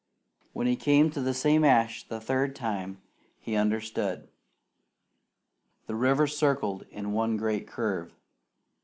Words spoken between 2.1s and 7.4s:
the third time, he understood. The river circled in one